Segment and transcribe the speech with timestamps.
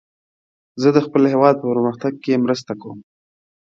[0.81, 2.99] زه د خپل هیواد په پرمختګ کې مرسته کوم.